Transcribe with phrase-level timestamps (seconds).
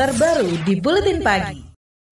[0.00, 1.60] terbaru di Buletin Pagi.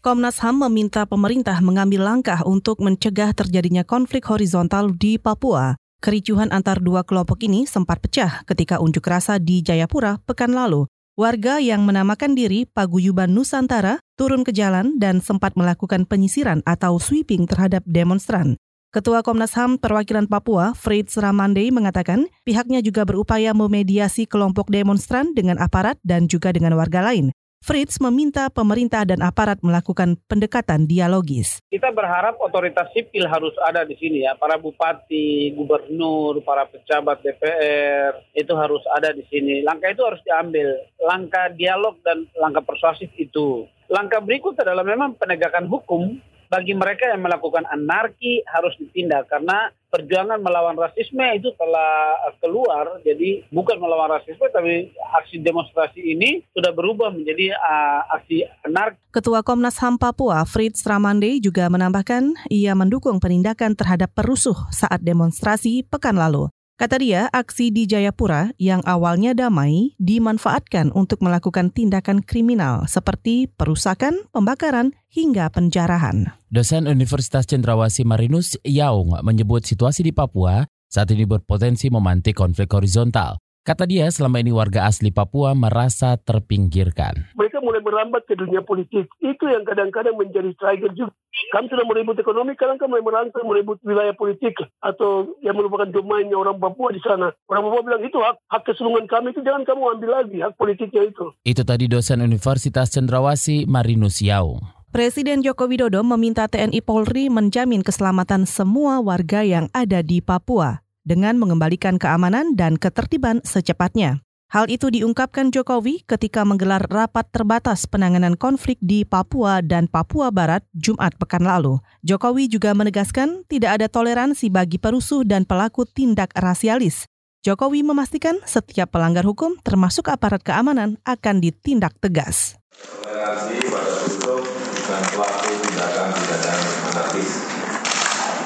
[0.00, 5.76] Komnas HAM meminta pemerintah mengambil langkah untuk mencegah terjadinya konflik horizontal di Papua.
[6.00, 10.88] Kericuhan antar dua kelompok ini sempat pecah ketika unjuk rasa di Jayapura pekan lalu.
[11.20, 17.44] Warga yang menamakan diri Paguyuban Nusantara turun ke jalan dan sempat melakukan penyisiran atau sweeping
[17.44, 18.56] terhadap demonstran.
[18.96, 25.60] Ketua Komnas HAM Perwakilan Papua, Fritz Ramandei, mengatakan pihaknya juga berupaya memediasi kelompok demonstran dengan
[25.60, 27.28] aparat dan juga dengan warga lain.
[27.64, 31.64] Fritz meminta pemerintah dan aparat melakukan pendekatan dialogis.
[31.72, 38.20] Kita berharap otoritas sipil harus ada di sini ya, para bupati, gubernur, para pejabat DPR
[38.36, 39.64] itu harus ada di sini.
[39.64, 40.76] Langkah itu harus diambil,
[41.08, 43.64] langkah dialog dan langkah persuasif itu.
[43.88, 46.20] Langkah berikut adalah memang penegakan hukum
[46.52, 53.46] bagi mereka yang melakukan anarki harus ditindak karena perjuangan melawan rasisme itu telah keluar jadi
[53.54, 54.90] bukan melawan rasisme tapi
[55.22, 58.98] aksi demonstrasi ini sudah berubah menjadi uh, aksi anarki.
[59.14, 65.86] Ketua Komnas HAM Papua Fritz Ramande juga menambahkan ia mendukung penindakan terhadap perusuh saat demonstrasi
[65.86, 66.50] pekan lalu.
[66.74, 74.26] Kata dia, aksi di Jayapura yang awalnya damai dimanfaatkan untuk melakukan tindakan kriminal seperti perusakan,
[74.34, 76.34] pembakaran, hingga penjarahan.
[76.50, 83.38] Dosen Universitas Cendrawasih Marinus Yaung menyebut situasi di Papua saat ini berpotensi memantik konflik horizontal.
[83.64, 87.32] Kata dia, selama ini warga asli Papua merasa terpinggirkan.
[87.32, 89.08] Mereka mulai merambat ke dunia politik.
[89.24, 91.16] Itu yang kadang-kadang menjadi trigger juga.
[91.48, 94.52] Kami sudah meribut ekonomi, kadang kami merangkul meribut wilayah politik
[94.84, 97.32] atau yang merupakan domainnya orang Papua di sana.
[97.48, 101.08] Orang Papua bilang itu hak, hak kesulungan kami itu jangan kamu ambil lagi hak politiknya
[101.08, 101.32] itu.
[101.48, 104.60] Itu tadi dosen Universitas Cendrawasih Marinus Yaung.
[104.92, 111.36] Presiden Joko Widodo meminta TNI Polri menjamin keselamatan semua warga yang ada di Papua dengan
[111.36, 114.24] mengembalikan keamanan dan ketertiban secepatnya.
[114.54, 120.62] Hal itu diungkapkan Jokowi ketika menggelar rapat terbatas penanganan konflik di Papua dan Papua Barat
[120.70, 121.82] Jumat pekan lalu.
[122.06, 127.10] Jokowi juga menegaskan tidak ada toleransi bagi perusuh dan pelaku tindak rasialis.
[127.42, 132.54] Jokowi memastikan setiap pelanggar hukum termasuk aparat keamanan akan ditindak tegas.
[132.78, 134.40] Toleransi pada perusuh
[134.86, 136.58] dan pelaku tindakan tindakan
[136.94, 137.32] anarkis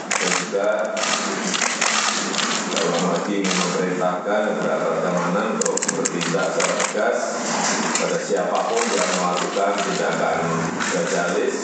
[0.09, 0.98] dan juga
[3.28, 7.19] lagi memerintahkan beberapa keamanan untuk bertindak secara tegas
[8.00, 10.37] pada siapa pun yang melakukan tindakan
[10.97, 11.55] gajalis.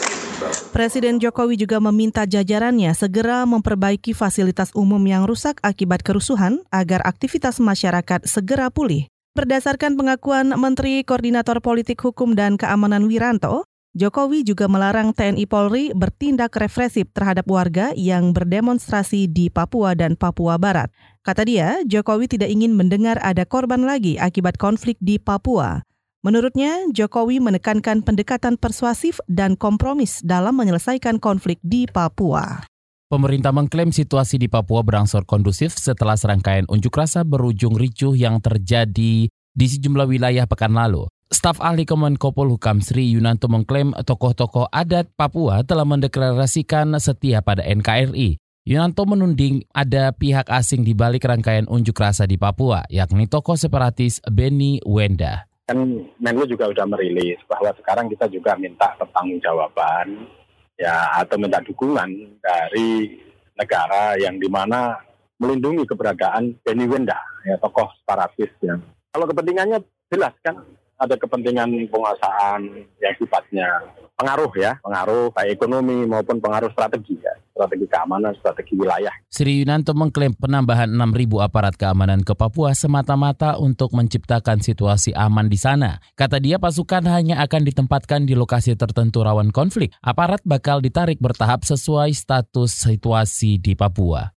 [0.69, 7.57] Presiden Jokowi juga meminta jajarannya segera memperbaiki fasilitas umum yang rusak akibat kerusuhan agar aktivitas
[7.57, 9.09] masyarakat segera pulih.
[9.33, 13.65] Berdasarkan pengakuan Menteri Koordinator Politik Hukum dan Keamanan Wiranto,
[13.95, 20.59] Jokowi juga melarang TNI Polri bertindak represif terhadap warga yang berdemonstrasi di Papua dan Papua
[20.59, 20.91] Barat.
[21.23, 25.79] Kata dia, Jokowi tidak ingin mendengar ada korban lagi akibat konflik di Papua.
[26.27, 32.67] Menurutnya, Jokowi menekankan pendekatan persuasif dan kompromis dalam menyelesaikan konflik di Papua.
[33.07, 39.31] Pemerintah mengklaim situasi di Papua berangsur kondusif setelah serangkaian unjuk rasa berujung ricuh yang terjadi
[39.31, 41.07] di sejumlah wilayah pekan lalu.
[41.25, 48.37] Staf ahli Kemenkopol Hukam Sri Yunanto mengklaim tokoh-tokoh adat Papua telah mendeklarasikan setia pada NKRI.
[48.61, 54.21] Yunanto menunding ada pihak asing di balik rangkaian unjuk rasa di Papua, yakni tokoh separatis
[54.29, 55.49] Benny Wenda.
[55.65, 60.29] Kan Menlu juga sudah merilis bahwa sekarang kita juga minta pertanggungjawaban
[60.77, 63.17] ya atau minta dukungan dari
[63.57, 64.93] negara yang di mana
[65.41, 67.17] melindungi keberadaan Benny Wenda,
[67.49, 68.77] ya tokoh separatis yang
[69.09, 69.81] kalau kepentingannya
[70.13, 70.61] jelas kan
[70.95, 73.67] ada kepentingan penguasaan yang sifatnya
[74.15, 79.11] pengaruh ya, pengaruh baik ekonomi maupun pengaruh strategi ya, strategi keamanan, strategi wilayah.
[79.27, 85.59] Sri Yunanto mengklaim penambahan 6.000 aparat keamanan ke Papua semata-mata untuk menciptakan situasi aman di
[85.59, 85.99] sana.
[86.15, 89.91] Kata dia pasukan hanya akan ditempatkan di lokasi tertentu rawan konflik.
[89.99, 94.34] Aparat bakal ditarik bertahap sesuai status situasi di Papua.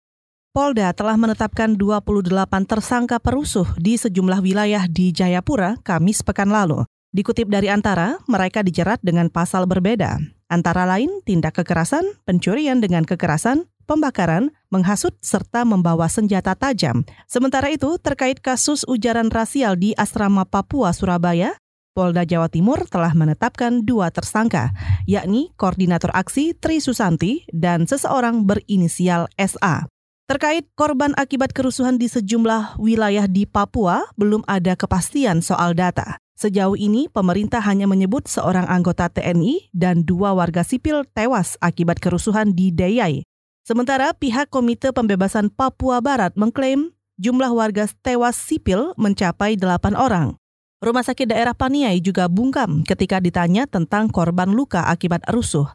[0.57, 2.33] Polda telah menetapkan 28
[2.65, 6.81] tersangka perusuh di sejumlah wilayah di Jayapura Kamis pekan lalu.
[7.13, 10.17] Dikutip dari Antara, mereka dijerat dengan pasal berbeda.
[10.49, 17.05] Antara lain tindak kekerasan, pencurian dengan kekerasan, pembakaran, menghasut, serta membawa senjata tajam.
[17.29, 21.53] Sementara itu, terkait kasus ujaran rasial di Asrama Papua, Surabaya,
[21.93, 24.73] Polda Jawa Timur telah menetapkan dua tersangka,
[25.05, 29.85] yakni Koordinator Aksi Tri Susanti dan seseorang berinisial SA.
[30.27, 36.19] Terkait korban akibat kerusuhan di sejumlah wilayah di Papua, belum ada kepastian soal data.
[36.35, 42.59] Sejauh ini, pemerintah hanya menyebut seorang anggota TNI dan dua warga sipil tewas akibat kerusuhan
[42.59, 43.23] di Deyai.
[43.63, 46.91] Sementara pihak Komite Pembebasan Papua Barat mengklaim
[47.23, 50.35] jumlah warga tewas sipil mencapai 8 orang.
[50.83, 55.71] Rumah sakit daerah Paniai juga bungkam ketika ditanya tentang korban luka akibat rusuh.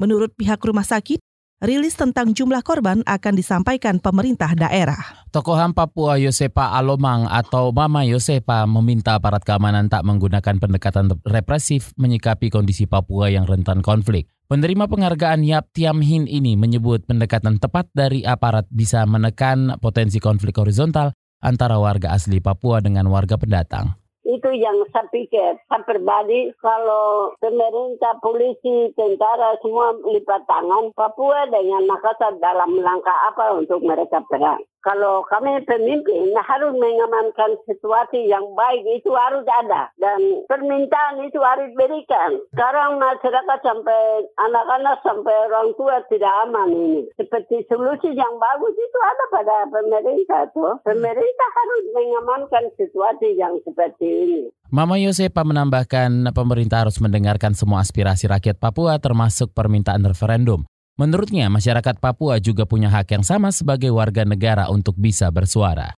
[0.00, 1.20] Menurut pihak rumah sakit,
[1.62, 4.98] rilis tentang jumlah korban akan disampaikan pemerintah daerah.
[5.30, 11.94] Tokoh HAM Papua Yosepa Alomang atau Mama Yosepa meminta aparat keamanan tak menggunakan pendekatan represif
[11.94, 14.26] menyikapi kondisi Papua yang rentan konflik.
[14.50, 20.58] Penerima penghargaan Yap Tiam Hin ini menyebut pendekatan tepat dari aparat bisa menekan potensi konflik
[20.60, 24.01] horizontal antara warga asli Papua dengan warga pendatang
[24.32, 25.60] itu yang saya pikir.
[25.68, 33.60] Saya pribadi kalau pemerintah, polisi, tentara semua lipat tangan Papua dengan Makassar dalam langkah apa
[33.60, 40.18] untuk mereka perang kalau kami pemimpin harus mengamankan situasi yang baik itu harus ada dan
[40.50, 42.42] permintaan itu harus berikan.
[42.50, 47.02] Sekarang masyarakat sampai anak-anak sampai orang tua tidak aman ini.
[47.14, 50.74] Seperti solusi yang bagus itu ada pada pemerintah tuh.
[50.82, 54.40] Pemerintah harus mengamankan situasi yang seperti ini.
[54.72, 60.64] Mama Yosepa menambahkan pemerintah harus mendengarkan semua aspirasi rakyat Papua termasuk permintaan referendum.
[61.00, 65.96] Menurutnya, masyarakat Papua juga punya hak yang sama sebagai warga negara untuk bisa bersuara.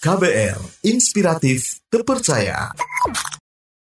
[0.00, 2.72] KBR, inspiratif, terpercaya.